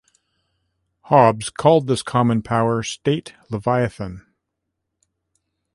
[1.11, 4.25] Hobbes called this common power, state, Leviathan.